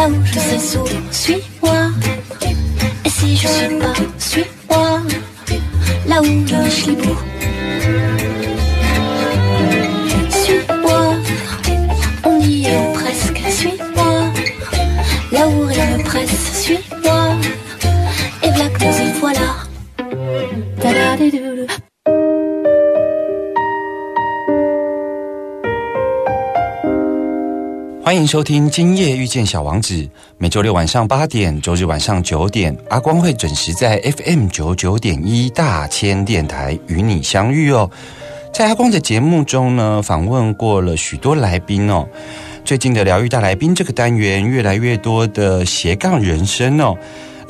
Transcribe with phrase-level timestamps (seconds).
[0.00, 1.90] là où je sais sourd, suis-moi.
[3.04, 5.00] Et si je suis pas, suis-moi,
[6.08, 7.16] là où je suis beau.
[28.30, 29.94] 收听《今夜遇见小王子》，
[30.38, 37.90] 每周六晚上八点，周日晚上九点，阿光会准时在 FM 九九点一大千电台与你相遇哦。
[38.54, 42.06] 在阿光的节目中呢，访问过了许多来宾哦。
[42.64, 46.96] 最近的疗愈大来宾这个单元，越来越多的斜杠人生哦。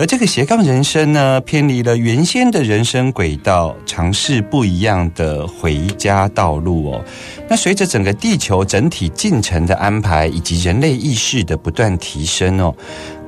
[0.00, 7.04] 而这个斜杠人生呢，偏离了原先的人生轨道，尝试不一样的回家道路哦。
[7.50, 12.74] 那随着整个地球整体进程的安排，以及人类意识的不断提升哦，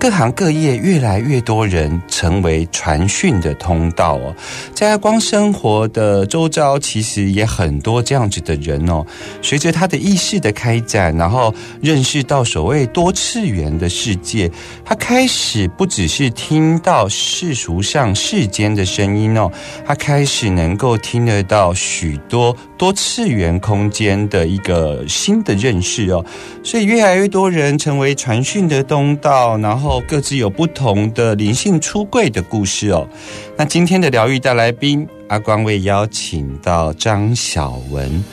[0.03, 4.35] 各行各业越来越多人成为传讯的通道哦。
[4.75, 9.07] 在阿光生活的周遭，其实也很多这样子的人哦。
[9.43, 14.51] 随着他的意识的开展，然后认识到所谓多次元的世界，
[14.85, 19.49] 他开始不只是听到世俗上世间的声音哦，
[19.87, 26.25] 他开始能够听得到许多多次元空间的一个新的认识哦。
[26.65, 33.09] 所以越来越多人成为传讯的通道，然后各自有不同的灵性出柜的故事哦。
[33.57, 38.25] 那今天的疗愈大来宾，阿光为邀请到张小文。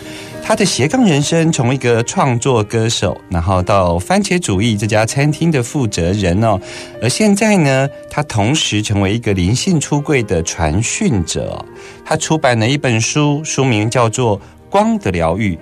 [0.41, 6.59] 他的斜杠人生，从一个创作歌手，然后到番茄主义这家餐厅的负责人哦，
[7.03, 11.63] 而现在呢，他同时成为一个灵性出柜的传讯者。
[12.03, 14.39] 他出版了一本书，书名叫做
[14.71, 15.55] 《光的疗愈》，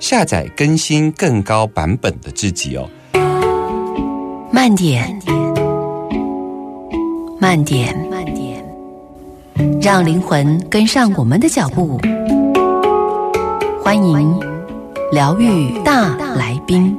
[0.00, 2.90] 下载更新更高版本的自己哦。
[4.54, 5.18] 慢点，
[7.40, 8.62] 慢点，慢点，
[9.80, 11.98] 让灵魂跟上我们的脚步。
[13.82, 14.38] 欢迎
[15.10, 16.94] 疗愈大来宾。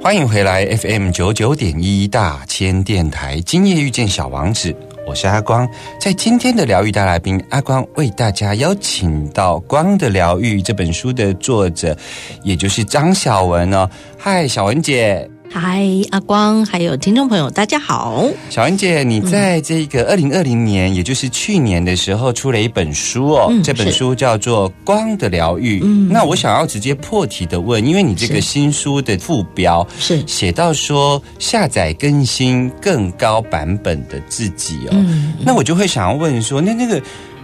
[0.00, 4.74] 欢迎回来 FM 九九点一大千电台，今夜遇见小王子，
[5.06, 5.68] 我是阿光。
[6.00, 11.96] 在今天的疗愈大来宾，阿光为大家邀请到《光的疗愈》这本书的作者，
[12.42, 13.88] 也就是张小文哦。
[14.16, 15.28] 嗨，小文姐。
[15.54, 18.24] 嗨，阿光，还有听众朋友，大家好。
[18.48, 23.48] 小英姐，你在这个二零二零年，也就是去年的时候，出了一本书哦。
[23.50, 25.80] 嗯这本书叫做《光的疗愈》。
[25.84, 34.92] 嗯那我想要直接破题的问，因为你这个新书的副标是写到说下载更新更高版本的自己哦。
[34.92, 36.98] 嗯那我就会想要问说，那那个。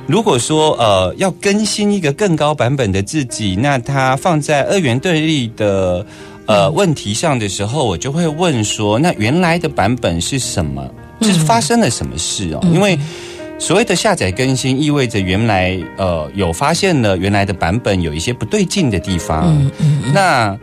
[0.07, 6.07] 如果说呃要更新一个更高版本的自己，那它放在二元对立的
[6.49, 10.83] 呃问题上的时候，我就会问说，那原来的版本是什么？
[11.21, 12.61] 就是发生了什么事哦？
[12.73, 12.99] 因为
[13.59, 19.47] 所谓的下载更新，意味着原来呃有发现了原来的版本有一些不对劲的地方。
[19.47, 20.59] 嗯嗯那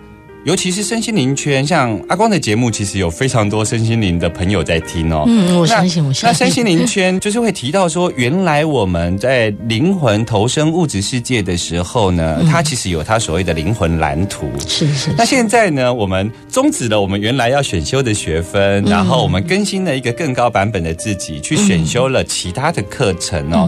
[0.45, 5.23] 尤其是身心灵圈，像阿光的节目，其实有非常多身心灵的朋友在听哦。
[5.25, 6.45] 嗯，我那相信，我那相信。
[6.45, 14.47] 身心灵圈就是会提到说，原来我们在灵魂投身物质世界的时候呢，它其实有它所谓的灵魂蓝图。
[14.67, 23.67] 是是，那现在呢，我们终止了我们原来要选修的学分，然后我们更新了一个更高版本的自己，去选修了其他的课程哦。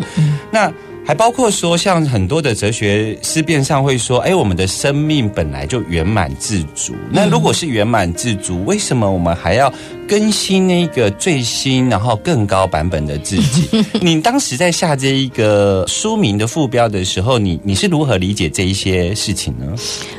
[0.52, 0.72] 那
[1.07, 6.94] 还包括说，像很多的哲学思辨上会说，哎，我们的生命本来就圆满自足。
[7.09, 9.74] 那如果是圆满自足，为什么我们还要
[10.06, 13.86] 更新那个最新然后更高版本的自己？
[14.04, 19.65] 你当时在下这一个书名的副标的时候，你你是如何理解这一些事情呢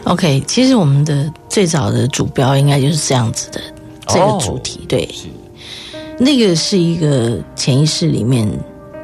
[0.04, 3.60] ？OK，其实我们的最早的主标应该就是这样子的，
[4.06, 5.26] 这个主题、对，是
[6.18, 8.48] 那个是一个潜意识里面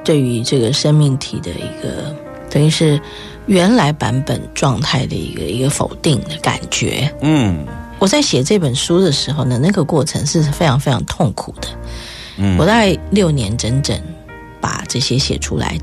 [0.04, 2.14] 对于这个生命体的一个，
[2.50, 3.00] 等于是
[3.46, 7.12] 原来版本状态的一个一个否定的感觉。
[7.22, 7.64] 嗯
[7.98, 11.68] 我在写这本书的时候呢，那个过程是非常非常痛苦的。
[12.36, 13.98] 嗯我大概六年整整
[14.60, 15.78] 把这些写出来，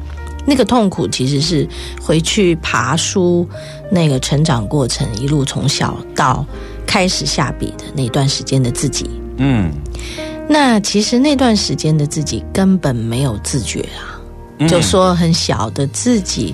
[0.46, 1.68] 那个痛苦其实是
[2.00, 3.48] 回去爬书
[3.90, 6.46] 那个成长过程，一路从小到
[6.86, 9.10] 开始下笔的那段时间的自己。
[9.38, 9.72] 嗯
[10.48, 14.20] 那其实那段时间的自己根本没有自觉啊，
[14.60, 16.54] 嗯就说很小的自己，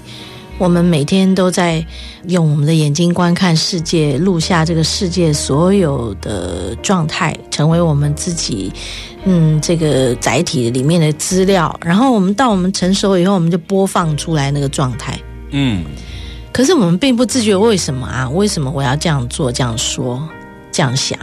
[0.60, 1.84] 我们每天都在
[2.28, 8.72] 用我们的眼睛观看世界，录下这个世界所有的状态，成为我们自己
[9.26, 11.76] 嗯这个载体里面的资料。
[11.84, 15.20] 然后我们到我们成熟以后，我们就播放出来那个状态。
[15.52, 15.84] 嗯
[16.52, 18.30] 可是我们并不自觉为什么啊？
[18.30, 20.28] 为什么我要这样做、这样说、
[20.72, 21.18] 这样想？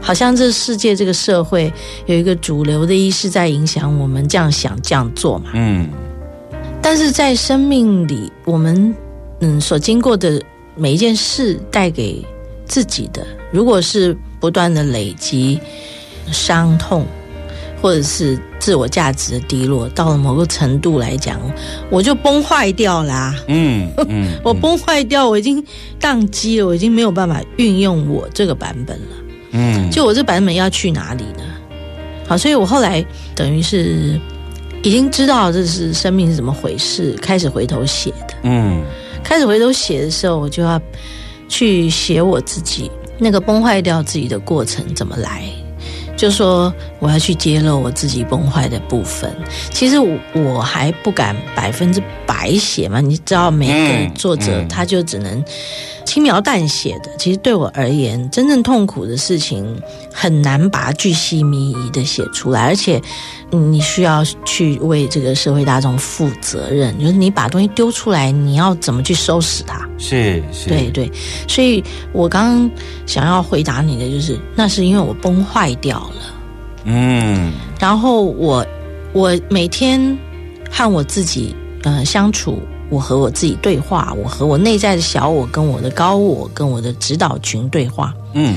[0.00, 1.72] 好像这世界、这个社会
[2.06, 5.50] 有一个主流的意识在影响我们这样想、这样做嘛？
[5.54, 5.88] 嗯
[6.80, 8.94] 但是在生命里，我们
[9.40, 10.40] 嗯所经过的
[10.74, 12.24] 每一件事带给
[12.64, 15.60] 自己的，如果是不断的累积
[16.30, 17.04] 伤痛，
[17.82, 21.38] 或者是自我价值的低落，到了某个程度来讲，
[21.90, 25.62] 我就崩坏掉啦、嗯嗯， 我崩坏掉，我已经
[26.00, 29.16] 宕机了，我已经没有办法运用我这个版本了。
[29.58, 31.42] 嗯就我这版本要去哪里呢？
[32.26, 34.20] 好，所以我后来等于是
[34.82, 38.34] 已经知道这是生命是怎么回事，开始回头写的。
[38.44, 38.82] 嗯
[39.24, 40.80] 开始回头写的时候，我就要
[41.48, 45.42] 去写我自己那个崩坏掉自己的过程怎么来。
[46.16, 49.32] 就说我要去揭露我自己崩坏的部分。
[49.70, 55.44] 其实我我还不敢百分之百写嘛，你知道，每嗯个作者嗯他就只能
[56.08, 57.10] 轻描淡写的。
[57.18, 59.80] 其实对我而言，真正痛苦的事情
[60.12, 63.00] 很难把它巨细靡遗的写出来，而且
[63.52, 69.86] 嗯你需要去为这个社会大众负责任，就是你把东西丢出来，你要怎么去收拾它？
[69.98, 71.12] 是是，对对，
[71.46, 72.70] 所以我刚刚
[73.04, 76.34] 想要回答你的就是，那是因为我崩坏掉了，
[76.84, 78.66] 嗯然后我
[79.12, 80.16] 我每天
[80.70, 82.58] 和我自己呃相处，
[82.90, 88.56] 我和我自己对话，我和我内在的小我跟我的高我跟我的指导群对话，嗯。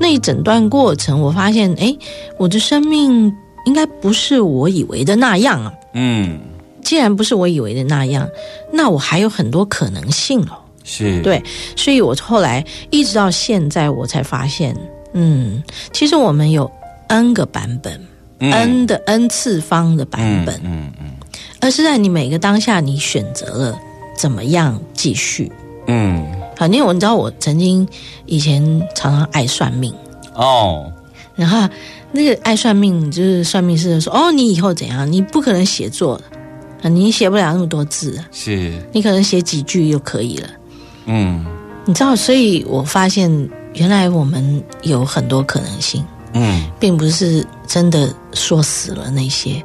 [0.00, 1.96] 那一整段过程，我发现，哎，
[2.36, 3.32] 我的生命
[3.66, 5.72] 应该不是我以为的那样啊。
[5.94, 6.40] 嗯。
[6.82, 8.28] 既然不是我以为的那样，
[8.72, 10.58] 那我还有很多可能性哦。
[10.82, 11.40] 是，对，
[11.76, 14.76] 所以我后来一直到现在，我才发现，
[15.12, 15.62] 嗯，
[15.92, 16.68] 其实我们有
[17.06, 17.92] n 个版本、
[18.40, 18.50] 嗯。
[18.52, 21.11] N 的 n 次方的版本，嗯嗯
[21.62, 23.78] 而是在你每个当下，你选择了
[24.18, 25.50] 怎么样继续。
[25.86, 26.26] 嗯
[26.58, 27.88] 好，因为我你知道，我曾经
[28.26, 28.62] 以前
[28.94, 29.94] 常常爱算命，
[30.34, 30.92] 哦，
[31.34, 31.68] 然后
[32.10, 35.10] 那个爱算命，就是算命师就说：“哦，你以后怎样？
[35.10, 36.24] 你不可能写作的，
[36.82, 40.48] 啊，你写不了那么多字，是，你可能写几句就可以了。”
[41.06, 41.44] 嗯
[41.84, 43.30] 你知道，所以我发现
[43.74, 46.04] 原来我们有很多可能性，
[46.34, 49.62] 嗯并不是真的说死了那些。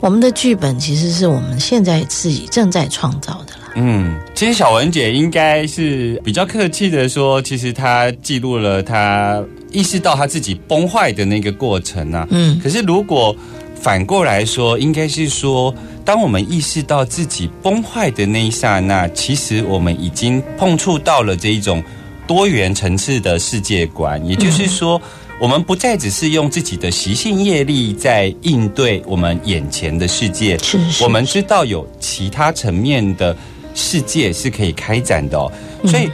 [0.00, 3.72] 我们的剧本其实是我们现在自己正在创造的啦。
[3.74, 12.26] 嗯，其实小文姐应该是比较客气的说，其实她记录了她意识到她自己崩坏的那个过程啊。
[12.30, 13.34] 嗯可是如果
[13.74, 15.74] 反过来说，应该是说，
[16.04, 21.82] 当我们意识到自己崩坏的那一刹那，其实我们已经碰触到了这一种
[22.26, 25.00] 多元层次的世界观，也就是说。
[25.40, 33.36] 我们不再只是用自己的习性业力在应对我们眼前的世界，是是我们知道有其他层面的
[33.74, 35.38] 世界是可以开展的
[35.84, 36.10] 所以，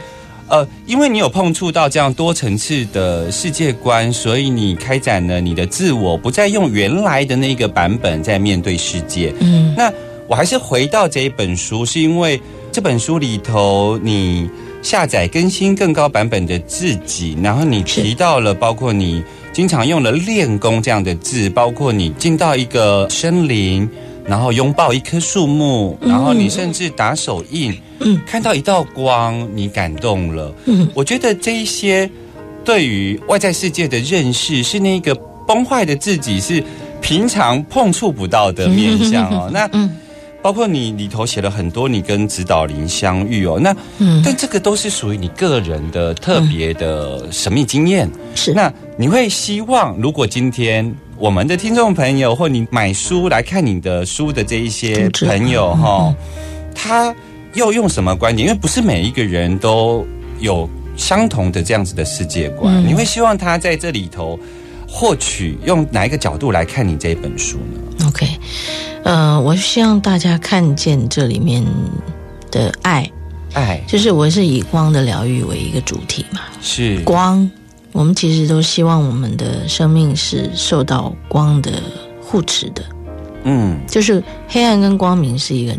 [0.47, 9.33] 呃，因为你有碰触到这样多层次的世界观，所以你开展了你的自我，不再用原来的那个版本在面对世界。
[9.39, 9.73] 嗯。
[9.75, 9.91] 那
[10.27, 12.39] 我还是回到这一本书，是因为
[12.71, 14.47] 这本书里头你
[14.85, 23.89] 下载更新更高版本的自己，然后你提到了包括你经常用了“练功”这样的字，包括你进到一个森林，
[24.23, 28.21] 然后拥抱一棵树木，然后你甚至打手印，嗯。
[28.27, 30.53] 看到一道光，你感动了。
[30.65, 30.87] 嗯。
[30.93, 32.07] 我觉得这一些
[32.63, 35.15] 对于外在世界的认识，是那个
[35.47, 36.63] 崩坏的自己是
[37.01, 39.49] 平常碰触不到的面相哦。
[39.51, 39.89] 那嗯
[40.45, 48.07] 包括你里头写了很多你跟指导灵相遇哦，那嗯，但这个都是属于你个人的特别的神秘经验。
[48.35, 48.53] 是。
[48.53, 56.15] 那你会希望，如果今天我们的听众朋友或你买书来看你的书的这一些朋友嗯哈，
[56.75, 57.15] 他
[57.55, 58.47] 又用什么观点？
[58.47, 60.05] 因为不是每一个人都
[60.41, 62.87] 有相同的这样子的世界观，嗯。
[62.87, 64.39] 你会希望他在这里头
[64.97, 68.25] 获取用哪一个角度来看你这一本书呢？OK，
[69.03, 71.61] 呃，我希望大家看见这里面
[72.49, 73.11] 的爱，
[73.51, 73.83] 爱。
[73.85, 76.39] 就是我是以光的疗愈为一个主题嘛。
[76.61, 76.97] 是。
[77.03, 77.51] 光，
[77.91, 81.83] 我们其实都希望我们的生命是受到光的
[82.21, 82.81] 护持的，
[83.43, 83.77] 嗯。
[83.89, 85.75] 就是黑暗跟光明是一个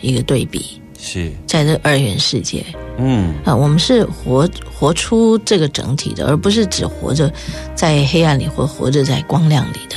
[0.00, 2.64] 一个对比，是在这二元世界
[2.96, 7.30] 嗯啊，我们是活活出这个整体的，而不是只活着
[7.74, 9.96] 在黑暗里或活着在光亮里的。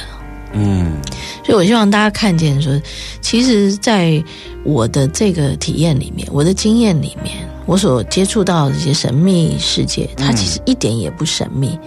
[0.54, 0.98] 嗯
[1.46, 2.78] 所以我希望大家看见说，
[3.22, 4.22] 其实，在
[4.64, 11.80] 我的这个体验里面，我的经验里面，我所接触到的这些神秘世界，它其实一点也不神秘，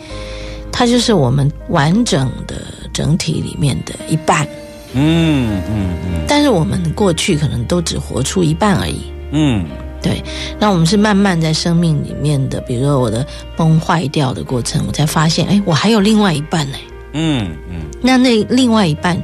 [0.73, 2.63] 它就是我们完整的
[2.93, 4.49] 整体里面的一半。
[4.95, 9.01] 嗯嗯嗯但是我们过去可能都只活出一半而已。
[9.33, 9.65] 嗯
[10.03, 10.23] 对，
[10.59, 16.79] 那我们是慢慢在生命里面的，比如说我的崩坏掉的过程，我才发现，哎，我还有另外一半呢。
[17.13, 19.23] 嗯嗯那那另外一半，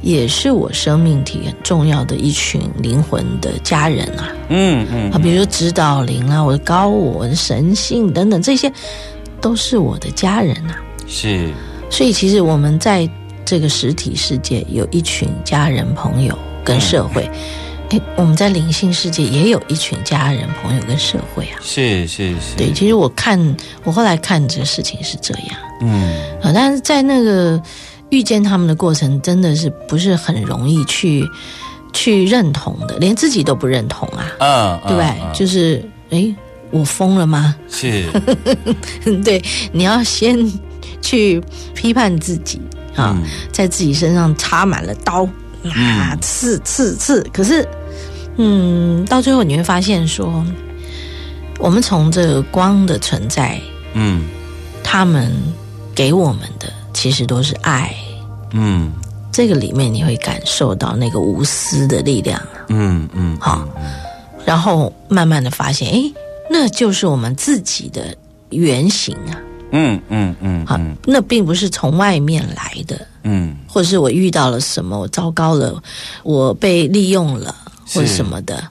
[0.00, 8.72] 也是我生命体很重要的一群灵魂的家人啊嗯嗯啊，比如说指导灵啊，我的高我、我的神性等等，这些
[9.42, 10.80] 都是我的家人啊。
[11.06, 11.50] 是
[11.90, 13.06] 所以其实我们在
[13.44, 17.30] 这个实体世界有一群家人、朋友跟社会，
[17.90, 21.60] 哎、我们在灵性世界也有一群家人、朋友跟社会啊。
[21.62, 25.48] 是是是对，其实我看我后来看这个事情是这样。
[25.80, 27.60] 嗯啊，但是在那个
[28.10, 31.28] 遇见他们的过程，真的是不是很容易去
[31.92, 35.06] 去认同的，连自己都不认同啊，嗯对不对？
[35.20, 36.34] 嗯就是诶，
[36.70, 37.54] 我疯了吗？
[37.68, 38.04] 是
[39.24, 40.50] 对，你要先
[41.02, 41.42] 去
[41.74, 42.60] 批判自己
[42.94, 43.24] 啊，嗯。
[43.52, 45.28] 在自己身上插满了刀
[45.74, 47.22] 啊，刺刺刺。
[47.32, 47.66] 可是，
[48.36, 50.44] 嗯，到最后你会发现说，
[51.58, 53.60] 我们从这个光的存在，
[53.94, 54.22] 嗯。
[54.82, 55.32] 他们
[55.94, 57.94] 给我们的其实都是爱。
[58.52, 58.92] 嗯。
[59.32, 63.66] 这个里面你会感受到那个无私的力量，嗯嗯好，
[64.46, 66.14] 然后慢慢的发现，诶，
[66.48, 68.16] 那就是我们自己的
[68.50, 69.34] 原型啊，
[69.76, 73.56] 嗯嗯嗯好，那并不是从外面来的，嗯。
[73.68, 75.82] 或者是我遇到了什么，我糟糕了，
[76.22, 77.52] 我被利用了
[77.92, 78.62] 或者什么的，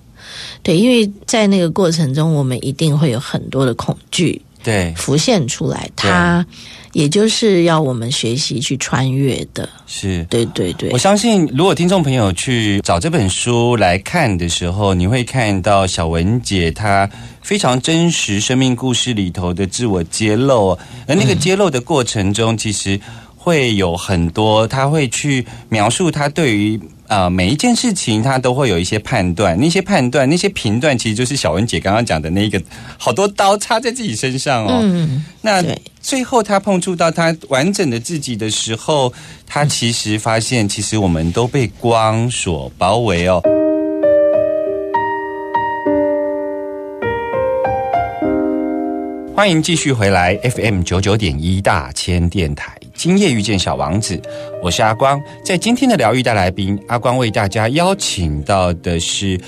[0.64, 4.94] 对，因为在那个过程中，我们一定会有很多的恐惧对。
[4.96, 6.46] 浮现出来，它
[6.94, 10.24] 也就是要我们学习去穿越的，是。
[10.30, 17.10] 对对对我，相信，如果听众朋友去找这本书来看的时候，你会看到小文姐她
[17.42, 23.00] 非常真实生命故事里头的自我揭露，而那个揭露的过程中，其实
[23.36, 26.80] 会有很多，她会去描述她对于。
[27.14, 32.60] 啊、每一件事情他都会有一些判断，那些判断、那些评断，其实就是小文姐刚刚讲的那个
[32.98, 34.80] 好多刀插在自己身上哦。
[34.82, 35.64] 嗯，那
[36.02, 39.14] 最后他碰触到他完整的自己的时候，
[39.46, 43.42] 他其实发现，其实我们都被光所包围哦。
[49.36, 54.18] 欢迎继续回来 FM 九九点一大千电台，今夜遇见小王子，
[54.62, 55.22] 我是阿光。
[55.44, 59.38] 在今天的疗愈大来宾，阿光为大家邀请到的是《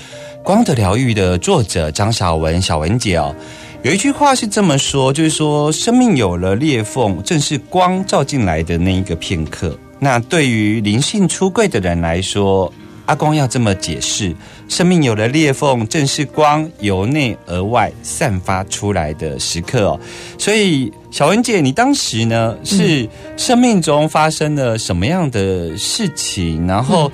[0.44, 3.34] 光的疗愈》的作者张小文，小文姐哦。
[3.82, 9.74] 有一句话是这么说，就是说生命有了裂缝，正是光照进来的那一个片刻。
[9.98, 12.70] 那对于灵性出柜的人来说，
[13.06, 14.36] 阿光要这么解释：
[14.68, 20.00] 生命有了裂缝，正是光由内而外散发出来的时刻哦。
[20.38, 23.08] 所以，小文姐，你当时呢是
[23.38, 27.10] 生命中发生了什么样的事情，然后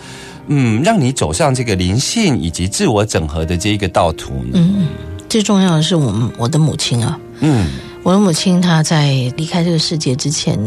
[0.48, 4.54] 嗯，让你走上这个灵性以及自我整合的这一个道途呢？
[4.54, 4.88] 嗯，
[5.28, 7.68] 最重要的是我们我的母亲啊，嗯。
[8.02, 10.58] 我的母亲她在离开这个世界之前，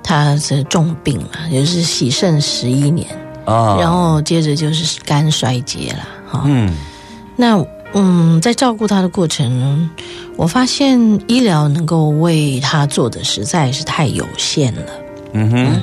[0.00, 3.08] 她是重病嘛，也就是洗肾十一年，
[3.46, 3.78] 啊。
[3.80, 6.44] 然后接着就是肝衰竭了哈。
[6.46, 6.72] 嗯。
[7.34, 7.60] 那
[7.92, 9.90] 嗯，在照顾他的过程呢，
[10.36, 14.82] 我发现医疗能够为他做的实在是太有限了，
[15.32, 15.82] 嗯哼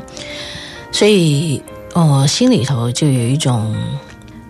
[0.91, 1.61] 所以
[1.93, 3.75] 我、呃、心里头就有一种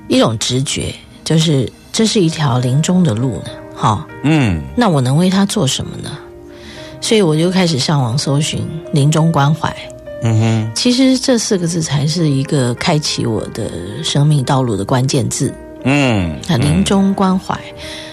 [0.08, 4.06] 一种直觉，就是这是一条临终的路呢，哈。
[4.24, 6.12] 嗯那我能为他做什么呢？
[7.02, 8.62] 所以我就开始上网搜寻
[8.94, 9.76] 临终关怀，
[10.22, 13.72] 嗯哼，其实这四个字才是一个开启我的
[14.04, 15.52] 生命道路的关键字。
[15.88, 17.58] 嗯，啊，临终关怀。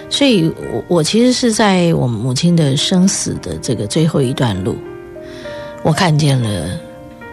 [0.09, 4.76] 所以我我其实是在我母亲的生死的这个最后一段路，
[5.83, 6.78] 我看见了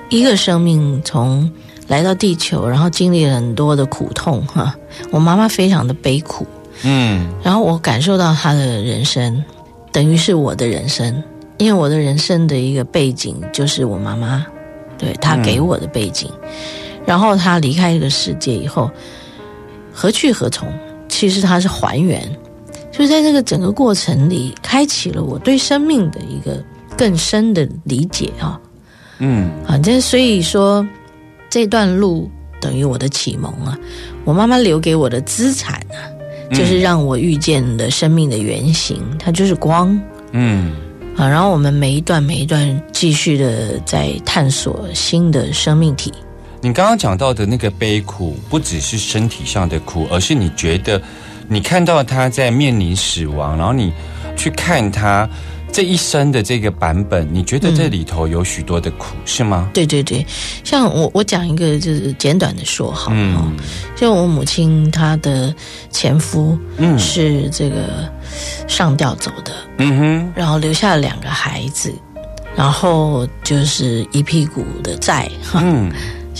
[0.10, 1.48] 一个生命从
[1.88, 4.76] 来到地球，然后经历了很多的苦痛哈。
[5.12, 6.48] 我妈妈非常的悲苦，
[6.84, 9.44] 嗯然后我感受到她的人生，
[9.92, 11.24] 等于是我的人生，
[11.60, 14.44] 因为我的人生的一个背景就是我妈妈，
[14.98, 16.28] 对她给我的背景。
[17.06, 18.90] 然后她离开这个世界以后，
[19.94, 20.68] 何去何从？
[21.08, 22.24] 其实它是还原，
[22.92, 26.64] 就是在这个整个过程里，开启了我对生命的一个
[26.98, 28.60] 更深的理解啊。
[29.20, 30.88] 嗯反正所以说
[31.50, 33.78] 这段路等于我的启蒙啊，
[34.24, 36.00] 我妈妈留给我的资产啊，
[36.54, 40.00] 就是让我遇见的生命的原型，它就是光
[40.32, 40.72] 嗯
[41.18, 41.28] 啊。
[41.28, 46.12] 然后我们每一段每一段继续的在探索新的生命体。
[46.62, 51.02] 你刚刚讲到的那个悲苦，不只是身体上的苦，而是你觉得
[51.48, 53.92] 你看到他在面临死亡，然后你
[54.38, 55.28] 去看他
[55.72, 59.70] 这一生的这个版本，你觉得这里头有许多的苦，是吗？
[59.74, 60.24] 对对对，
[60.64, 63.36] 像我我讲一个就是简短的说好嗯。
[63.36, 63.52] 啊，
[63.96, 65.54] 就我母亲她的
[65.90, 68.08] 前夫嗯是这个
[68.68, 71.92] 上吊走的，嗯哼，然后留下了两个孩子，
[72.56, 75.92] 然后就是一屁股的债，哈，嗯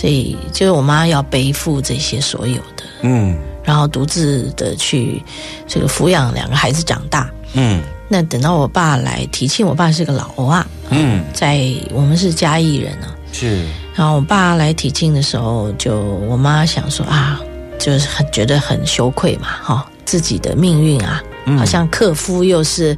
[0.02, 3.38] 所以就是我妈要背负这些所有的，嗯。
[3.62, 5.22] 然后独自的去
[5.68, 7.30] 这个抚养两个孩子长大。
[7.52, 7.80] 嗯。
[8.08, 17.40] 那等到我爸来提亲，我爸是个老啊，嗯，在我们是嘉义人啊，是，然后我爸来提亲的时候，就我妈想说啊，
[17.78, 21.58] 就是很觉得很羞愧嘛，哈、自己的命运啊，嗯。
[21.58, 22.96] 好像克夫又是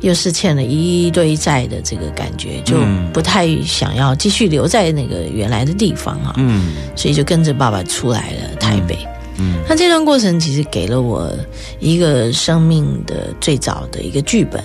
[0.00, 6.72] 又是欠了一堆债的这个感觉，就嗯不太想要继续留在那个原来的地方啊，嗯。
[6.94, 8.98] 所以就跟着爸爸出来了台北。
[9.38, 9.54] 嗯。
[9.68, 11.32] 那这段过程其实给了我
[11.78, 14.62] 一个生命的最早的一个剧本，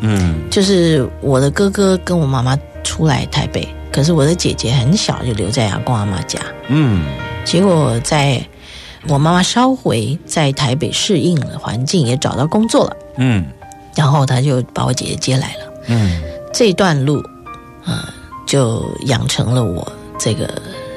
[0.00, 0.36] 嗯。
[0.50, 6.40] 就是我的哥哥跟我妈妈出来台北，可是我的姐姐很小就留在阿公阿妈家。
[6.68, 7.04] 嗯。
[7.44, 8.42] 结果在
[9.08, 13.44] 我妈妈稍回在台北适应了环境，也找到工作了，嗯
[13.94, 15.72] 然后她就把我姐姐接来了。
[15.88, 17.22] 嗯这段路，
[17.84, 18.12] 啊、
[18.46, 20.48] 就养成了我这个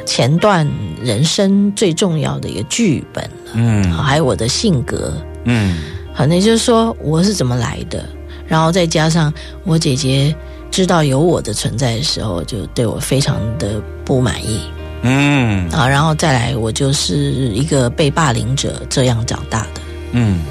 [0.06, 0.68] 前段
[1.02, 5.14] 人生最重要的一个剧本了，嗯啊还有我的性格。
[5.44, 5.78] 嗯
[6.16, 8.04] 反正就是说我是怎么来的，
[8.48, 9.32] 然后再加上
[9.64, 10.34] 我姐姐
[10.72, 14.62] 知道有我的存在的时候，就对我非常的不满意。
[15.02, 15.70] 嗯。
[15.70, 19.82] 啊，然后再来，我就是一个被霸凌者这样长大的。
[20.12, 20.42] 嗯。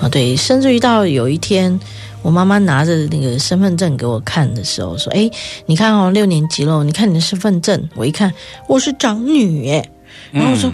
[0.00, 1.78] 啊，对，甚至于到有一天，
[2.22, 5.30] 我妈妈拿着那个身份证给我看的时候，说：“哎，
[5.66, 8.32] 你看哦，六年级了，你看你的身份证。”我一看，
[8.68, 9.88] 我是长女耶，
[10.32, 10.72] 然后我说：“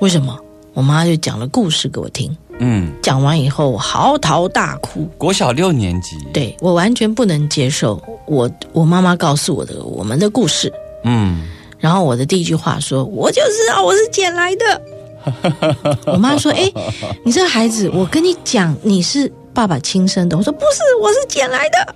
[0.00, 0.36] 为什么？”
[0.74, 5.08] 我妈就讲了故事给我听，嗯，讲完以后，我嚎啕大哭。
[5.16, 10.70] 国小六年级，，对我完全不能接受我我妈妈告诉我的我们的故事，
[11.04, 14.82] 嗯然后我的第一句话说：“我就知道我是捡来的。”
[16.06, 16.70] 我妈说：“哎，
[17.24, 21.94] 你这个孩子，我跟你讲，你是爸爸亲生的。”我说：“不是，我是捡来的。”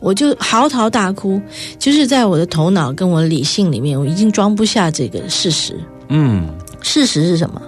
[0.00, 1.40] 我就嚎啕大哭，
[1.78, 5.78] 就是在我的头脑跟我的理性里面，我已经装不下这个事实。
[6.08, 6.48] 嗯
[6.82, 7.60] 事实是什么？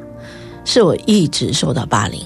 [0.65, 2.21] 是我一直受到霸凌。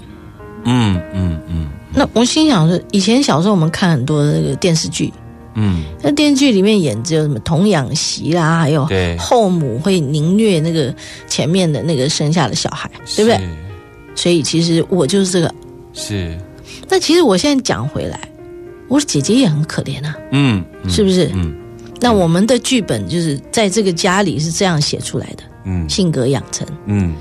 [0.65, 5.13] 嗯嗯嗯那我心想说，以前小时候我们看很多那个电视剧，
[5.55, 10.95] 嗯，那电视剧里面演只有什么童养媳啦，还有对后母会凌虐那个
[11.27, 13.41] 前面的那个生下的小孩，对不对？
[14.15, 15.55] 所以其实我就是这个。
[15.93, 16.33] 是？
[16.33, 16.39] 是，
[16.89, 18.21] 那其实我现在讲回来，
[18.89, 21.31] 我的姐姐也很可怜啊，嗯，嗯是不是？
[21.35, 21.55] 嗯
[22.03, 27.15] 那我们的剧本就是在这个家里是这样写出来的，嗯性格养成，嗯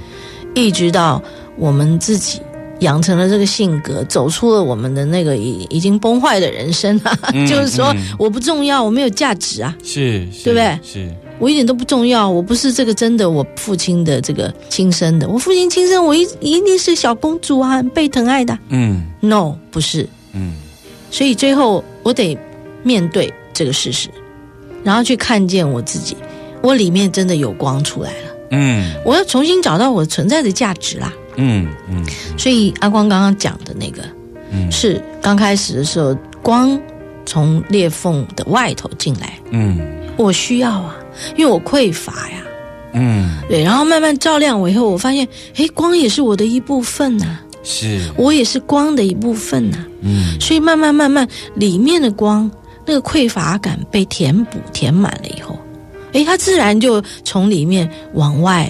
[0.56, 1.22] 一直到
[1.58, 2.40] 我们自己
[2.80, 8.16] 养成了这个性格，走出了我们的那个已已经崩坏的人生啊，嗯 就是说嗯。
[8.18, 9.76] 我不重要，我没有价值啊。
[9.84, 10.80] 是，是对不对？
[10.84, 18.58] 是，我一点都不重要，我不是这个真的我父亲的这个亲生的，我父亲亲生，我一一定是小公主啊，很被疼爱的。
[18.70, 19.06] 嗯。
[19.20, 20.56] No，不是，嗯。
[21.12, 22.38] 所以最后我得
[22.84, 24.10] 面对这个事实，
[24.84, 26.16] 然后去看见我自己，
[26.62, 28.94] 我里面真的有光出来了，嗯。
[29.06, 31.14] 我要重新找到我存在的价值啦。
[31.40, 32.06] 嗯嗯
[32.38, 34.04] 所以阿光刚刚讲的那个，
[34.52, 34.70] 嗯。
[34.72, 36.80] 是刚开始的时候，光
[37.26, 39.80] 从裂缝的外头进来，嗯。
[40.18, 40.96] 我需要啊，
[41.38, 42.44] 因为我匮乏呀。
[42.92, 45.26] 嗯，对，然后慢慢照亮我以后，我发现，
[45.56, 50.40] 哎，光也是我的一部分呐、是，我也是光的一部分呐、嗯。
[50.42, 52.50] 所以慢慢慢慢，里面的光
[52.86, 55.56] 那个匮乏感被填补填满了以后，
[56.14, 58.70] 哎，它自然就从里面往外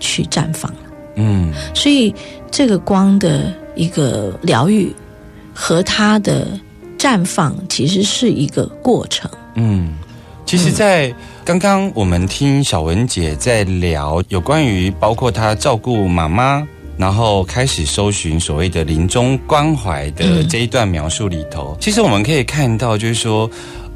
[0.00, 0.87] 去绽放了。
[1.18, 1.52] 嗯。
[1.74, 2.14] 所以
[2.50, 4.90] 这个光的一个疗愈
[5.52, 6.46] 和它的
[6.96, 9.30] 绽放，其实是一个过程。
[9.54, 9.94] 嗯，
[10.46, 11.12] 其实，在
[11.44, 23.50] 刚刚我们听小文姐在聊有关于包括她照顾妈妈，然后开始搜寻所谓的临终关怀的嗯这一段描述里头，其实我们可以看到，就是说，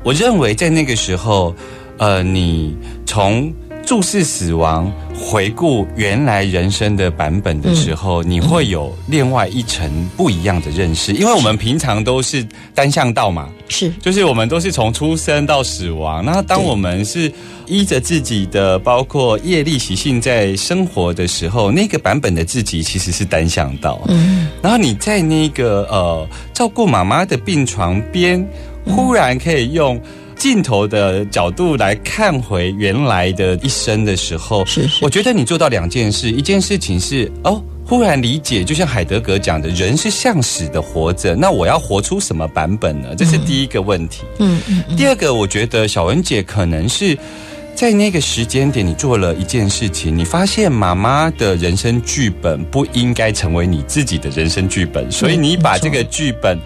[0.05, 1.55] 我认为在那个时候，
[1.99, 3.53] 呃，你从
[3.93, 12.43] 注视死亡，回顾原来人生的版本的时候，你会有另外一层不一样的认识，因为我们平常都是
[12.75, 13.93] 单向道嘛，是。
[14.01, 17.31] 就是我们都是从出生到死亡，那当对我们是
[17.67, 24.01] 依着自己的包括业力习性在生活的时候，那个版本的自己其实是单向道。
[24.09, 28.43] 嗯，然后你在那个呃照顾妈妈的病床边，
[28.87, 30.01] 忽然可以用
[30.43, 37.63] 镜头的角度来看回原来的一生的时候，是是我觉得你做到两件事，一件事情是哦。
[37.87, 41.37] 忽然理解，就像海德格讲的，人是向死的活着。
[41.37, 43.15] 那我要活出什么版本呢？
[43.17, 44.23] 这是第一个问题。
[44.41, 47.17] 嗯嗯嗯，第二个，我觉得小文姐可能是
[47.77, 56.59] 在那个时间点，你做了一件事情，你发现妈妈的人生剧本不应该成为你自己的人生剧本，所以你把这个剧本。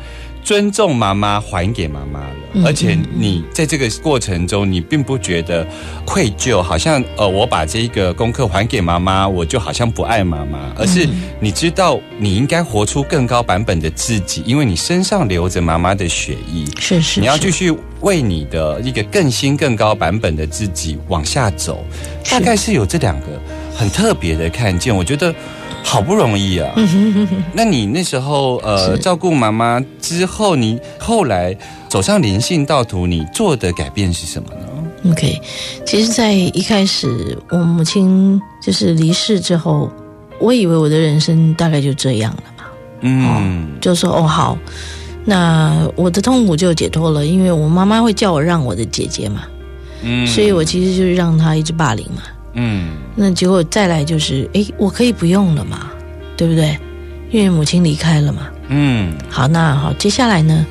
[0.46, 2.64] 尊重妈妈，还给妈妈了，嗯。
[2.64, 5.66] 而且你在这个过程中，你并不觉得
[6.04, 11.04] 愧疚，好像呃，我把这个功课还给妈妈，我就好像不爱妈妈，而是
[11.40, 21.84] 你知道你应该活出更高版本的自己，因为你身上流着妈妈的血液，是是，你要继续为你的一个更新、更高版本的自己往下走，
[22.30, 23.26] 大概是有这两个
[23.74, 25.34] 很特别的看见，我觉得
[25.88, 26.74] 好不容易啊。
[27.52, 31.56] 那你那时候呃照顾妈妈之后，你后来
[31.88, 35.40] 走上灵性道途，你做的改变是什么呢？OK，
[35.86, 39.88] 其实，在一开始我母亲就是离世之后，
[40.40, 42.64] 我以为我的人生大概就这样了嘛，
[43.02, 44.58] 嗯就说哦好，
[45.24, 49.44] 那我的痛苦就解脱了，因为我妈妈会叫我让我的姐姐嘛，
[50.02, 52.22] 嗯所以我其实就是让她一直霸凌嘛。
[52.56, 55.92] 嗯那结果再来就是，哎，我可以不用了嘛，
[56.36, 56.76] 对不对？
[57.30, 58.48] 因为母亲离开了嘛。
[58.68, 60.66] 嗯好，那好，接下来呢？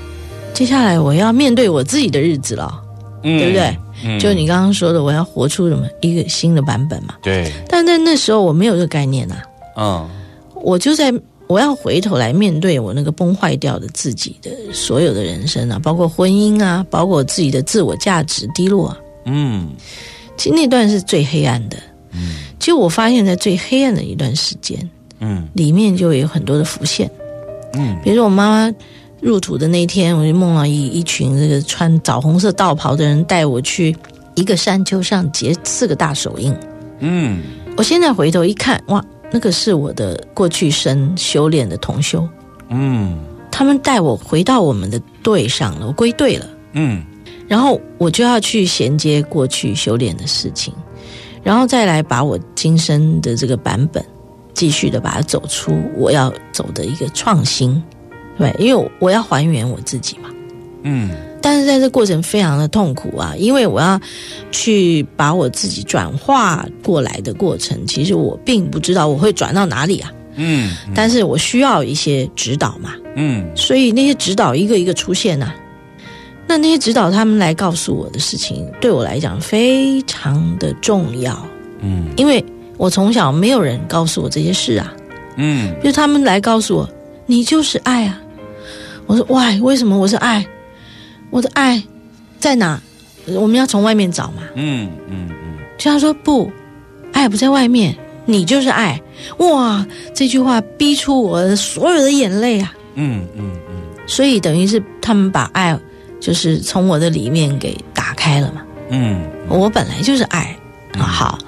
[0.53, 2.81] 接下来我要面对我自己的日子了，
[3.23, 3.77] 嗯对不对？
[4.03, 7.15] 嗯就你刚刚说的，我要活出什么一个新的版本嘛。
[7.23, 9.43] 对，但在那时候我没有这个概念啊，
[9.77, 10.09] 嗯
[10.63, 11.13] 我就在
[11.47, 18.97] 我要回头来面对我那个崩坏掉的自己的所有的人生啊，包括婚姻啊，包括自己的自我价值低落啊。
[19.25, 19.69] 嗯
[20.37, 21.77] 其实那段是最黑暗的。
[22.13, 27.09] 嗯其实我发现，在最黑暗的一段时间嗯里面，就有很多的浮现。
[27.73, 28.75] 嗯比如说我妈妈
[29.21, 33.95] 入土的那一天，我就梦到一一群这个穿枣红色道袍的人带我去
[34.35, 36.55] 一个山丘上结四个大手印。
[36.99, 37.41] 嗯
[37.77, 42.27] 我现在回头一看，哇，那个是我的过去生修炼的同修，
[42.69, 43.19] 嗯
[43.51, 46.47] 他们带我回到我们的队上了，我归队了。
[46.73, 47.03] 嗯
[47.47, 50.73] 然后我就要去衔接过去修炼的事情，
[51.43, 54.03] 然后再来把我今生的这个版本
[54.53, 57.81] 继续的把它走出我要走的一个创新，
[58.37, 60.29] 对，因为我要还原我自己嘛。
[60.83, 61.11] 嗯。
[61.41, 64.01] 但是在这过程非常的痛苦啊，因为我要
[64.49, 73.45] 去把我自己转化过来的过程，其实我并不知道我会转到哪里啊，嗯但是我需要一些指导嘛，嗯。
[73.55, 75.53] 所以那些指导一个一个出现呐、
[76.47, 81.47] 那那些指导他们来告诉我的事情，对我来讲非常的重要，
[81.81, 82.43] 嗯因为
[82.77, 84.93] 我从小没有人告诉我这些事啊，
[85.37, 86.89] 嗯就他们来告诉我，
[87.25, 88.21] 你就是爱啊。
[89.07, 89.59] 我说 why？
[89.61, 90.45] 为什么我是爱？
[91.29, 91.81] 我的爱
[92.39, 92.81] 在哪？
[93.27, 94.43] 我们要从外面找嘛。
[94.55, 96.51] 嗯嗯嗯就他说不，
[97.11, 98.99] 爱不在外面，你就是爱。
[99.37, 102.73] 哇，这句话逼出我的所有的眼泪啊！
[102.95, 103.75] 嗯嗯嗯
[104.07, 105.77] 所以等于是他们把爱
[106.19, 108.61] 就是从我的里面给打开了嘛。
[108.89, 110.55] 嗯我本来就是爱
[110.93, 111.01] 啊。
[111.01, 111.39] 好，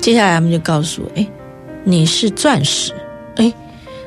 [0.00, 1.26] 接下来他们就告诉我，哎，
[1.84, 2.92] 你是钻石，
[3.36, 3.52] 哎，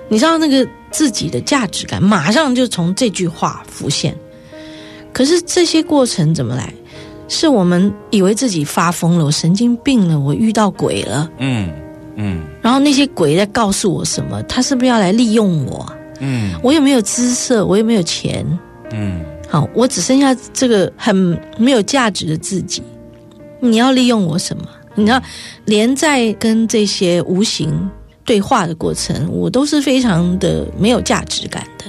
[0.07, 4.15] 你知道那个自己的价值感马上就从这句话浮现。
[5.11, 6.73] 可是这些过程怎么来？
[7.27, 11.69] 是我们以为自己发疯了，我神经病了，我遇到鬼了，嗯
[12.15, 14.41] 嗯然后那些鬼在告诉我什么？
[14.43, 15.87] 他是不是要来利用我？
[16.19, 17.63] 嗯我有没有姿色？
[17.65, 18.43] 我有没有钱？
[18.91, 21.15] 嗯好，我只剩下这个很
[21.57, 22.83] 没有价值的自己，
[23.59, 24.63] 你要利用我什么？
[24.95, 25.21] 你知道，
[25.65, 27.89] 连在跟这些无形
[28.23, 31.85] 对话的过程，我都是非常的没有价值感的。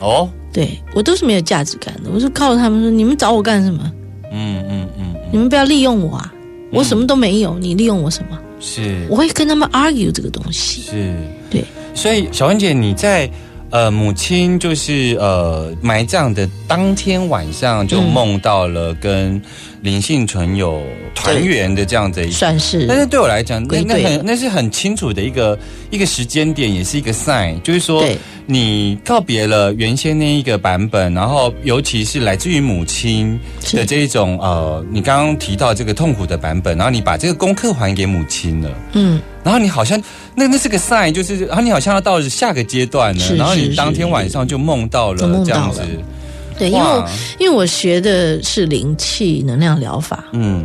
[0.00, 2.10] 哦对我都是没有价值感的。
[2.12, 3.92] 我就告诉他们说：“你们找我干什么？
[4.32, 6.32] 嗯嗯嗯你们不要利用我啊！
[6.72, 8.38] 我什么都没有，你利用我什么？
[8.60, 10.82] 是我会跟他们 argue 这个东西。
[10.82, 11.14] 是，
[11.50, 13.30] 对，所以小文姐你在。
[13.72, 19.40] 呃，母亲就是呃埋葬的当天晚上就梦到了跟
[19.80, 20.82] 灵性存有
[21.14, 22.86] 团圆的这样的一个，算是。
[22.86, 25.58] 但是对我来讲，那那很那是很清楚的一个
[25.90, 28.04] 一个时间点，也是一个 sign，就是说
[28.44, 33.40] 你告别了原先那一个版本，然后尤其是来自于母亲
[33.72, 38.70] 的这一种呃，你刚刚提到这个痛苦的版本，然后你把这个功课还给母亲了。
[38.92, 40.00] 嗯，然后你好像
[40.34, 45.80] 那那是个 sign，就是然后你好像要到下个阶段了，是然后你是当天晚上就梦到了这样子。
[45.80, 45.86] 了，
[46.58, 46.86] 对，因为
[47.38, 50.64] 因为我学的是灵气能量疗法，嗯。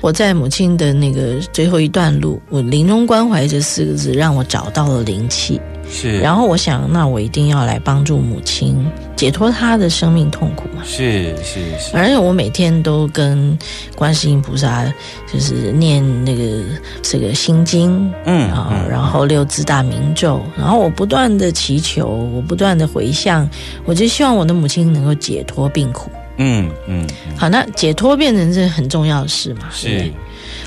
[0.00, 8.84] 我在母亲的那个最后一段路，我临终关怀这四个字让我找到了灵气，是，然后我想，那我一定要来帮助母亲
[9.22, 10.82] 解脱他的生命痛苦嘛。
[10.84, 13.56] 是是是，而且我每天都跟
[13.94, 14.84] 观世音菩萨
[15.32, 16.60] 就是念那个
[17.02, 22.04] 这个心经，嗯啊，嗯然后六字大明咒，然后我不断的祈求，
[22.34, 23.48] 我不断的回向，
[23.84, 26.10] 我就希望我的母亲能够解脱病苦。
[26.38, 29.68] 嗯嗯嗯好，那解脱变成是很重要的事嘛？
[29.70, 30.12] 是对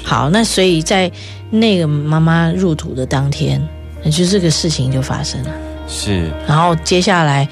[0.01, 1.11] 好，那所以在
[1.49, 3.61] 那个妈妈入土的当天，
[4.01, 5.49] 那就这个事情就发生了。
[5.89, 7.47] 是然后接下来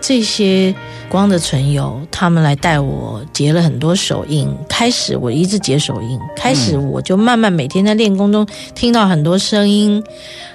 [0.00, 0.74] 这些
[1.08, 4.48] 光的存有，他们来带我结了很多手印。
[4.68, 10.02] 开始我一直结手印，开始我就慢慢每天在练功中听到很多声音，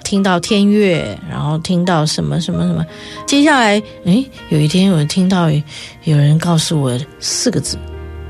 [0.04, 2.86] 听到天乐，然后听到什么什么什么。
[3.26, 5.50] 接下来，诶，有一天我听到
[6.04, 7.78] 有人告诉我四个字：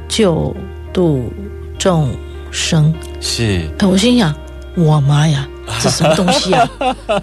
[0.08, 0.56] 救
[0.92, 1.32] 度
[1.78, 2.10] 众
[2.52, 2.94] 生。
[3.22, 4.34] 是哎，我心想，
[4.76, 5.48] 我妈呀，
[5.80, 6.68] 这什么东西啊？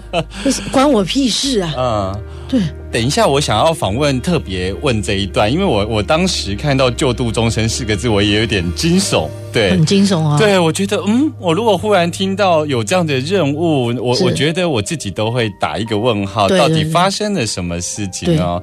[0.71, 1.73] 关我屁事啊！
[1.77, 2.23] 嗯。
[2.47, 2.61] 对。
[2.91, 9.29] 等一下，我想要访问，特别问这一段，因为我我当时看到“救度终身”四个字，我也有点惊悚。
[9.53, 10.37] 对很，惊悚啊！
[10.37, 18.61] 对，我觉得，嗯，我如果忽然听到有这样的任务，我我觉得我自己都会打一个问号，到底发生了什么事情哦？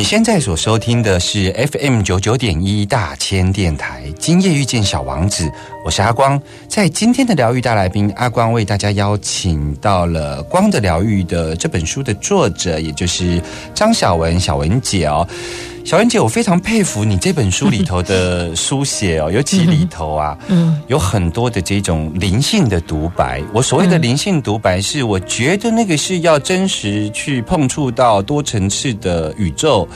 [0.00, 5.52] 你现在所收听的是 FM 九九点一大千电台，今夜遇见小王子，
[5.84, 6.40] 我是阿光。
[6.66, 13.42] 在今天的疗愈大来宾，阿光为大家邀请到了《光的疗愈》的这本书的作者，也就是
[13.74, 15.28] 张小文小文姐哦。
[15.82, 23.42] 小燕姐，我非常佩服你这本书里头的书写哦，尤其里头啊，嗯有很多的这种灵性的独白。
[23.52, 29.88] 我所谓的灵性独白，是我觉得那个是要真实去碰触到多层次的宇宙，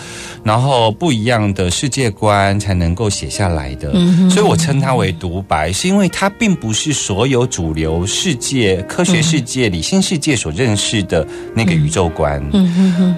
[0.42, 3.92] 然后不一样的世界观才能够写下来的。
[3.94, 12.42] 嗯所以我称它为独白，是因为它并不是所有主流世界、科学世界、理性世界所认识的那个宇宙观。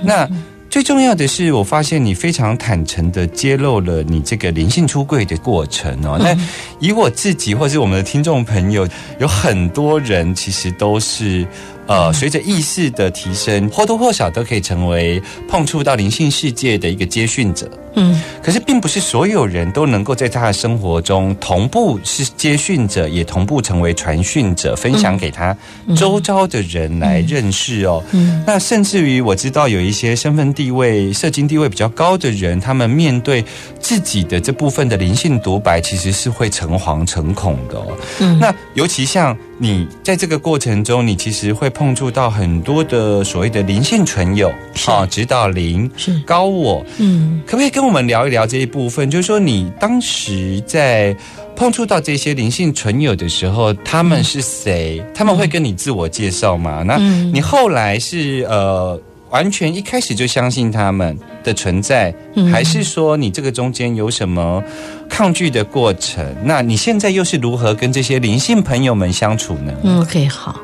[0.02, 0.28] 那
[0.68, 6.18] 最重要的是，我发现你非常坦诚的揭露了你这个灵性出柜的过程哦。
[6.18, 6.36] 那
[6.80, 8.86] 以我自己或是我们的听众朋友，
[9.18, 11.46] 有很多人其实都是。
[11.86, 17.70] 呃，随着意识的提升，或多或少都可以成为碰触到灵性世界的一个接讯者。
[17.98, 25.56] 嗯可是，并不是所有人都能够在他的生活中同步是接讯者，也同步成为传讯者，分享给他
[25.96, 28.04] 周遭的人来认识哦。
[28.12, 33.42] 嗯那甚至于我知道有一些身份地位、社经地位比较高的人，他们面对
[33.86, 37.86] 自己的这部分的灵性独白，其实是会诚惶诚恐的哦。
[38.18, 49.08] 嗯那尤其像你在这个过程中，你其实会碰触到很多的所谓的灵性存有是啊，指导灵、是高我，嗯可不可以跟我们聊一聊这一部分？
[49.08, 51.16] 就是说，你当时在
[51.54, 55.00] 碰触到这些灵性存有的时候，他们是谁？
[55.14, 56.82] 他们会跟你自我介绍吗？
[56.84, 64.62] 那嗯你后来是呃，完全一开始就相信他们的存在，嗯还是说你这个中间有什么
[65.08, 66.24] 抗拒的过程？
[66.44, 69.72] 那你现在又是如何跟这些灵性朋友们相处呢？
[69.82, 70.60] 嗯，OK，好。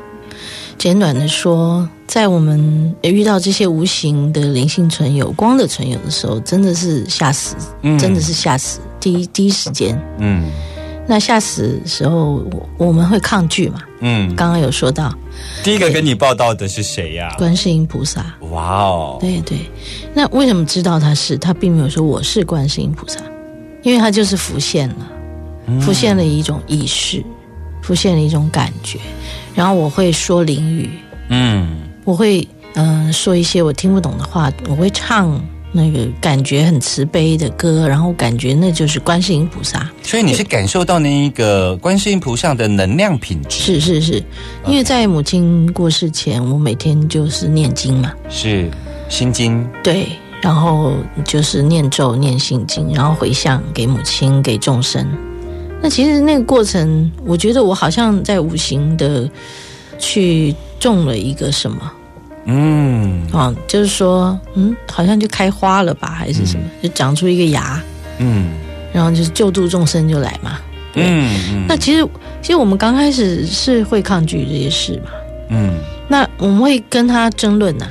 [0.75, 8.79] 简短的说，在我们遇到这些无形的灵性存有、光的存有的时候，真的是吓死，嗯真的是吓死。
[8.99, 10.51] 第一第一时间，嗯
[11.07, 13.81] 那吓死的时候，我我们会抗拒嘛？
[13.99, 15.13] 嗯，刚刚有说到
[15.63, 19.57] 第一个跟你报道的是谁呀、观世音菩萨，哇哦，对对。
[20.13, 21.37] 那为什么知道他是？
[21.37, 23.19] 他并没有说我是观世音菩萨，
[23.81, 25.09] 因为他就是浮现了，
[25.81, 27.23] 浮现了一种意识，
[27.81, 28.99] 浮现了一种感觉。
[29.55, 30.89] 然后我会说灵语，
[31.29, 35.39] 嗯我会嗯、呃说一些我听不懂的话，我会唱
[35.75, 39.89] 那个感觉很慈悲的歌，然后感觉那就是观世音菩萨。
[40.03, 44.23] 所以你是感受到那一个观世音菩萨的能量品质，是是是，
[44.67, 48.69] 因为在母亲过世前，我每天就是念经嘛，是
[49.09, 50.07] 心经，对，
[50.41, 50.93] 然后
[51.25, 55.05] 就是念咒、念心经，然后回向给母亲、给众生。
[55.81, 59.29] 那其实那个过程，我觉得我好像在无形的
[59.97, 61.91] 去种了一个什么
[62.45, 63.21] 嗯。
[63.31, 67.81] 啊，就是说，嗯，好像就开花了吧，还是什么，就长出一个芽，
[68.19, 68.51] 嗯。
[68.93, 70.59] 然后就是救度众生就来嘛。
[70.93, 71.65] 对，嗯嗯。
[71.67, 72.07] 那其实
[72.41, 75.11] 其实我们刚开始是会抗拒这些事嘛，
[75.49, 75.73] 嗯。
[76.07, 77.87] 那我们会跟他争论呐、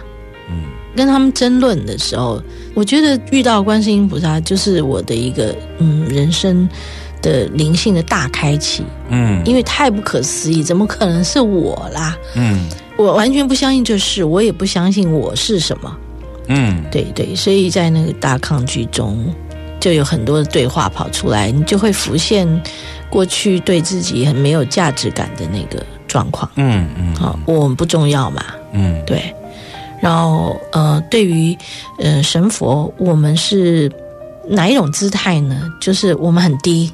[0.49, 0.62] 嗯。
[0.95, 2.41] 跟他们争论的时候，
[2.75, 6.69] 我觉得遇到观世音菩萨就是我的一个嗯人生
[7.21, 9.43] 的灵性的大开启，嗯。
[9.45, 12.17] 因为太不可思议，怎么可能是我啦？
[12.37, 15.96] 嗯我完全不相信这事，我也不相信我是什么。
[16.48, 19.33] 嗯对对，所以在那个大抗拒中，
[19.81, 22.46] 就有很多的对话跑出来，你就会浮现
[23.09, 26.50] 过去对自己很没有价值感的那个状况。
[26.57, 29.22] 嗯嗯好、我们不重要嘛，嗯对。
[30.00, 31.57] 然后呃，对于
[32.00, 33.90] 呃神佛，我们是
[34.48, 35.72] 哪一种姿态呢？
[35.81, 36.92] 就是我们很低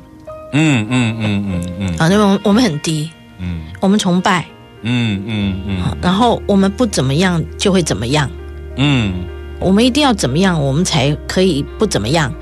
[0.53, 4.45] 嗯嗯嗯嗯嗯啊，那么我们很低，嗯我们崇拜，
[4.83, 8.31] 嗯嗯啊嗯然后我们不怎么样就会怎么样，
[8.77, 9.25] 嗯
[9.61, 12.33] 我们一定要怎么样，我们才可以不怎么样。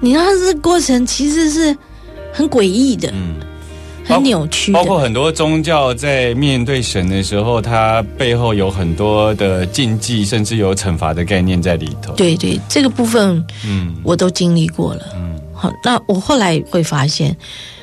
[0.00, 1.76] 你看这个过程其实是
[2.32, 3.36] 很诡异的，嗯。
[4.08, 4.78] 很扭曲的。
[4.78, 15.02] 包括很多宗教在面对神的时候，它背后有很多的禁忌，甚至有惩罚的概念在里头。，对对，这个部分嗯我都经历过了。
[15.16, 17.36] 嗯好，那我后来会发现，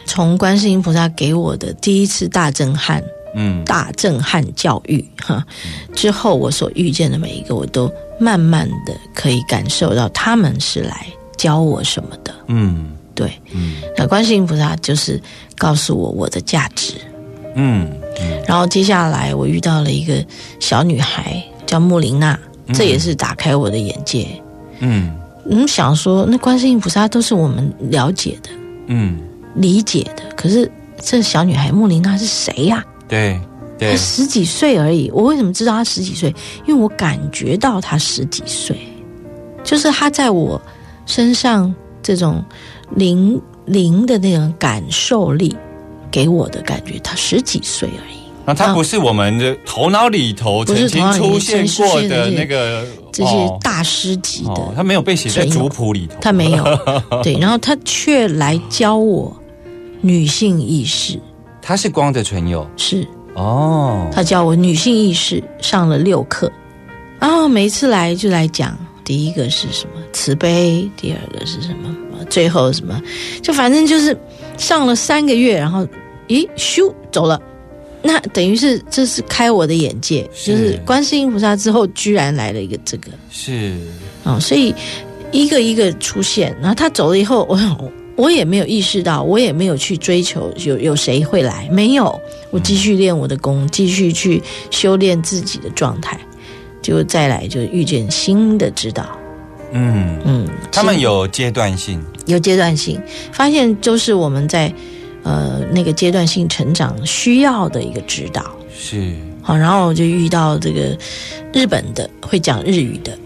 [0.06, 3.64] 从观世音菩萨给我的第一次大震撼、嗯。
[3.66, 5.46] 大震撼教育哈，
[5.94, 12.34] 之后我所遇见的每一个，我都慢慢的可以感受到他们是来教我什么的。
[12.48, 12.92] 嗯。
[13.16, 13.76] 对，嗯。
[13.96, 15.22] 那观世音菩萨就是
[15.58, 16.94] 告诉我我的价值。
[17.56, 17.92] 嗯
[18.48, 20.26] 然后接下来我遇到了一个
[20.60, 22.40] 小女孩叫穆琳娜，
[22.74, 24.28] 这也是打开我的眼界。
[24.80, 25.16] 嗯。
[25.46, 28.50] 嗯，想说那观世音菩萨都是我们了解的、
[28.88, 29.20] 嗯，
[29.56, 32.82] 理解的，可是这小女孩穆琳娜是谁呀、
[33.14, 33.40] 对
[33.78, 35.12] 对他，十几岁而已。
[35.14, 36.34] 我为什么知道他十几岁？
[36.68, 38.78] 因为我感觉到他十几岁，
[39.64, 40.60] 就是他在我
[41.06, 42.44] 身上这种
[42.96, 45.56] 灵灵的那种感受力，
[46.10, 48.18] 给我的感觉，他十几岁而已。
[48.46, 56.18] 那他不是我们的头脑里头不曾经出现过的那个这些哦大师级的，哦，它没有被写在族谱里头。
[56.20, 56.64] 他没有，
[57.24, 59.34] 对，然后他却来教我
[60.02, 61.18] 女性意识，
[61.64, 63.08] 它是光的唇釉是。
[63.34, 64.08] 哦。
[64.14, 66.52] 他教我女性意识，上了六课，
[67.20, 70.02] 然后每一次来就来讲，第一个是什么？
[70.12, 71.96] 慈悲，第二个是什么，
[72.30, 73.02] 最后什么，
[73.42, 74.16] 就反正就是
[74.58, 75.88] 上了三个月，然后
[76.28, 77.42] 咦咻走了。
[78.06, 80.52] 那等于是这是开我的眼界，是。
[80.52, 83.74] 就是观世音菩萨之后，居然来了一个这个，是。
[84.26, 84.76] 哦，所以
[85.32, 87.56] 一个一个出现，然后他走了以后，我
[88.16, 92.20] 我也没有意识到，我也没有去追求有有谁会来，没有，
[92.52, 96.20] 我继续练我的功，继续去修炼自己的状态，
[96.82, 99.06] 就再来就遇见新的指导，
[99.72, 102.02] 嗯，嗯，他们有阶段性。
[102.26, 103.02] 有阶段性，
[103.34, 104.74] 发现就是我们在
[105.24, 108.46] 呃那个阶段性成长需要的一个指导。
[108.74, 110.98] 是好，然后我就遇到这个
[111.52, 113.18] 日本的会讲日语的，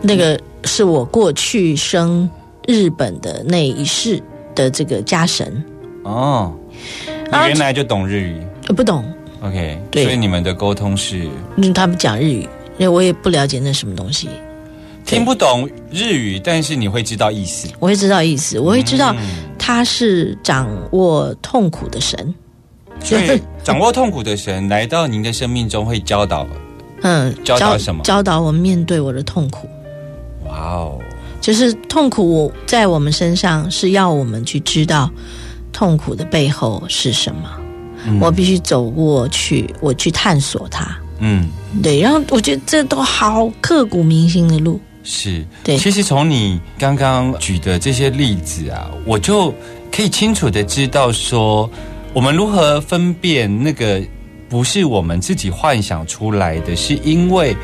[0.00, 2.30] 那个是我过去生
[2.68, 4.22] 日本的那一世
[4.54, 5.64] 的这个家神，
[6.02, 6.52] 哦，
[7.06, 8.38] 你啊原来就懂日语。
[8.66, 9.02] 呃不懂
[9.40, 10.04] ，，OK，对。
[10.04, 11.26] 所以你们的沟通是？
[11.56, 12.42] 嗯，他们讲日语，
[12.76, 14.28] 因为我也不了解那什么东西，
[15.06, 17.68] 听不懂日语，但是你会知道意思。
[17.78, 19.48] 我会知道意思，我会知道嗯。
[19.58, 22.34] 他是掌握痛苦的神，
[23.02, 26.46] 所以 掌握痛苦的神来到您的生命中，会教导。
[27.00, 28.02] 嗯，教导什么？
[28.04, 29.66] 教导我面对我的痛苦。
[30.46, 30.98] 哇哦，
[31.40, 35.10] 就是痛苦在我们身上是要我们去知道
[35.72, 37.48] 痛苦的背后是什么，
[38.06, 40.96] 嗯我必须走过去，我去探索它。
[41.20, 41.48] 嗯，
[41.82, 44.80] 对，然后我觉得这都好刻骨铭心的路。
[45.02, 45.44] 是。
[45.64, 49.52] 对其实从你刚刚举的这些例子啊，我就
[49.90, 51.68] 可以清楚的知道说，
[52.12, 54.00] 我们如何分辨那个
[54.48, 57.56] 不是我们自己幻想出来的，是因为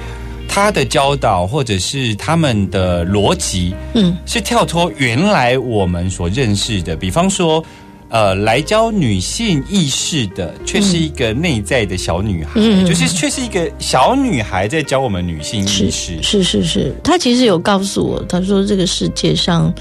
[0.49, 7.64] 他的教导或者是他们的逻辑，嗯，是跳脱原来我们所认识的，比方说。
[8.11, 16.22] 呃，来教女性意识的，却是一个内在的小女孩，嗯就是却是一个小女孩在教我们女性意是识。
[16.22, 19.72] 是是是，他其实有告诉我，他说这个世界上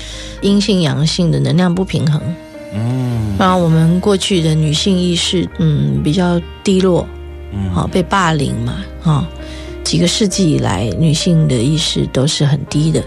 [0.41, 2.19] 阴性阳性的能量不平衡，
[2.73, 3.35] 嗯。
[3.37, 7.07] 然后我们过去的女性意识，嗯，比较低落，
[7.51, 7.69] 嗯。
[7.71, 9.27] 好、被霸凌嘛，哈、
[9.83, 13.03] 几个世纪以来，女性的意识都是很低的。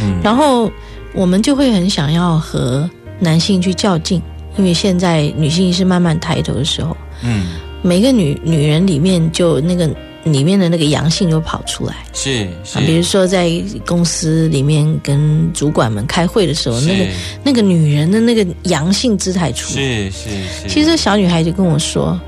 [0.00, 0.70] 嗯然后
[1.12, 4.22] 我们就会很想要和男性去较劲，
[4.56, 7.46] 因为现在女性意识慢慢抬头的时候，嗯，
[7.82, 9.90] 每个女女人里面就那个
[10.24, 11.94] 里面的那个阳性就跑出来。
[12.12, 13.50] 是啊，比如是说在
[13.86, 17.06] 公司里面跟主管们开会的时候，那个
[17.42, 19.82] 那个女人的那个阳性姿态出来。
[19.82, 20.28] 是是
[20.62, 22.20] 是，其实小女孩就跟我说，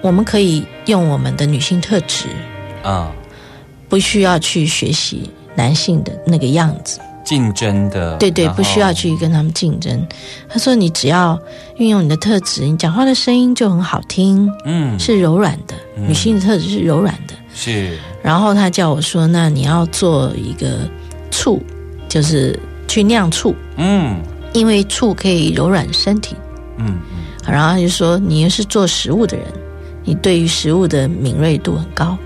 [0.00, 2.24] 我们可以用我们的女性特质，
[2.82, 3.12] 啊，
[3.92, 6.98] 不需要去学习男性的那个样子。
[7.26, 10.08] 竞争的，对对，不需要去跟他们竞争。
[10.48, 11.38] 他说，你只要
[11.76, 15.74] 运用你的特质，你讲话的声音就很好听，嗯是柔软的。
[15.98, 17.34] 嗯女性的特质是柔软的。
[17.54, 20.88] 是然后他叫我说，那你要做一个
[21.30, 21.62] 醋，
[22.08, 24.16] 就是去酿醋，嗯
[24.54, 26.34] 因为醋可以柔软身体。
[26.78, 26.98] 嗯
[27.46, 29.46] 嗯然后他就说，你又是做食物的人，
[30.02, 32.16] 你对于食物的敏锐度很高，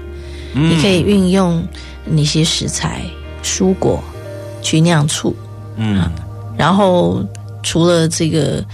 [0.57, 1.63] 嗯你可以运用
[2.05, 3.03] 那些食材、
[3.43, 4.03] 蔬果
[4.63, 5.37] 去酿醋。
[5.77, 6.11] 嗯
[6.57, 7.23] 然后
[7.63, 8.65] 除了这个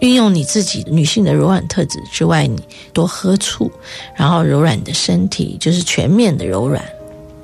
[0.00, 2.60] 运用你自己女性的柔软特质之外，你
[2.92, 3.70] 多喝醋，
[4.14, 6.84] 然后柔软你的身体，就是全面的柔软。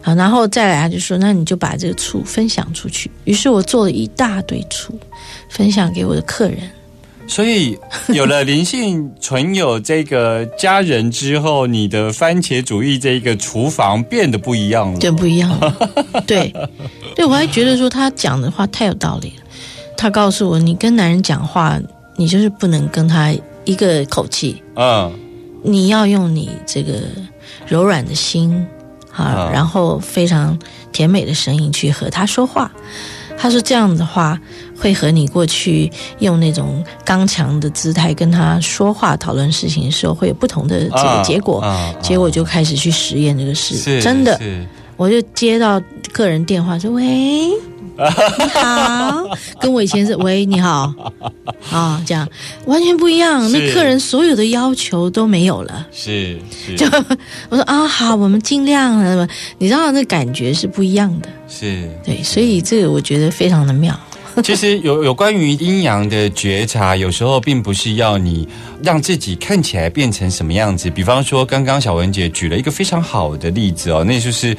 [0.02, 3.10] 啊，然后再来，他就说，那你就把这个醋分享出去。
[3.24, 4.96] 于是我做了一大堆醋，
[5.48, 6.58] 分享给我的客人。
[7.28, 14.98] 所以有了灵性存有这个家人之后，你的番茄主义这个厨房变得不一样了。
[14.98, 15.76] 变不一样了。
[16.26, 16.54] 对，
[17.14, 19.42] 对我还觉得说他讲的话太有道理了。
[19.96, 21.78] 他告诉我，你跟男人讲话，
[22.16, 25.12] 你就是不能跟他一个口气，嗯
[25.64, 27.00] 你要用你这个
[27.66, 28.66] 柔软的心
[29.10, 30.56] 啊啊，然后非常
[30.92, 32.70] 甜美的声音去和他说话。
[33.38, 34.40] 他说这样的话
[34.78, 41.64] 会和你过去用那种刚强的姿态跟他说话、讨论事情的时候会有不同的这个结果。
[42.02, 44.38] 结果就开始去实验这个事，真的，
[44.96, 45.80] 我就接到
[46.12, 47.52] 客人电话说：“喂，你
[48.54, 49.24] 好。”
[49.60, 50.92] 跟我以前是“喂，你好”
[51.70, 52.28] 啊，这样
[52.66, 53.50] 完全不一样。
[53.50, 55.86] 那客人所有的要求都没有了。
[55.92, 56.86] 是是就
[57.48, 59.28] 我说啊，好，我们尽量了。
[59.58, 61.88] 你知道那感觉是不一样的，是。
[62.04, 63.98] 对，所以这个我觉得非常的妙。
[64.44, 68.46] 其实有有关于阴阳的觉察，有时候并不是要你
[68.82, 70.90] 让自己看起来变成什么样子。
[70.90, 74.54] 比方说，刚刚小文姐举了一个非常好的例子哦，那就是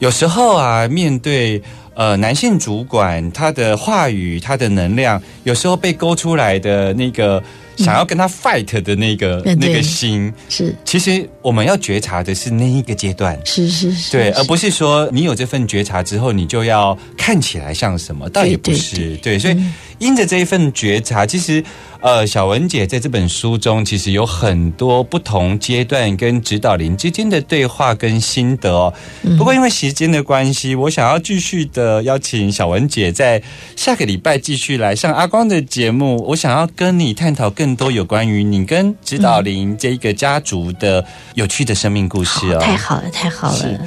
[0.00, 1.62] 有时候啊，面对
[1.96, 7.42] 呃男性主管他的话语、他的能量，有时候被勾出来的那个
[7.76, 10.72] 想要跟他 fight 的那个、嗯那个心，是。
[10.84, 13.38] 其实我们要觉察的是那一个阶段。
[13.44, 18.96] 是是是，对，而不是说你有这份觉察之后，你就要看起来像什么，倒也不是。
[18.96, 19.16] 对。
[19.16, 19.56] 对，所以
[19.98, 21.64] 因着这一份觉察，其实
[22.00, 28.92] 呃，小文姐在这本书中，其实有很多不同阶段跟指导灵之间的对话跟心得哦。
[29.38, 33.42] 不过因为时间的关系，我想要继续的邀请小文姐在
[33.74, 36.22] 下个礼拜继续来上阿光的节目。
[36.28, 42.58] 我想要跟你探讨更多有关于你跟指导灵这一个家族的有趣的生命故事哦。
[42.60, 43.80] 太好了，太好了。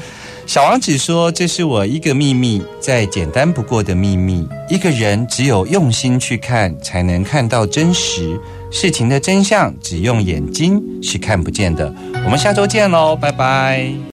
[0.49, 4.49] 小王子说：“这是我一个秘密，再简单不过的秘密。
[4.67, 8.35] 一个人只有用心去看，才能看到真实
[8.71, 9.71] 事情的真相。
[9.79, 11.93] 只用眼睛是看不见的。”
[12.25, 13.93] 我们下周见喽，拜拜。